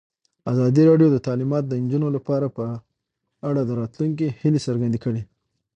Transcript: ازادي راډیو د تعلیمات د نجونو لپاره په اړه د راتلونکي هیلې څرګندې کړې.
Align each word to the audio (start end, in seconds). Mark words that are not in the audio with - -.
ازادي 0.51 0.83
راډیو 0.89 1.07
د 1.11 1.17
تعلیمات 1.27 1.63
د 1.67 1.73
نجونو 1.83 2.07
لپاره 2.15 2.47
په 2.57 2.65
اړه 3.49 3.61
د 3.63 3.71
راتلونکي 3.81 4.25
هیلې 4.39 4.59
څرګندې 4.67 4.99
کړې. 5.05 5.21